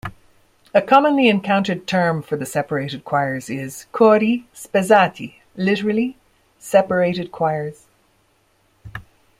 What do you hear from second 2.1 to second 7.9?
for the separated choirs is "cori spezzati"-literally, separated choirs.